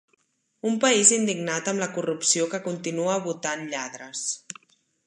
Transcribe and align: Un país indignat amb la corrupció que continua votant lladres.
Un 0.69 0.77
país 0.85 1.11
indignat 1.17 1.69
amb 1.73 1.83
la 1.83 1.89
corrupció 1.99 2.49
que 2.55 2.63
continua 2.71 3.21
votant 3.31 3.67
lladres. 3.77 4.27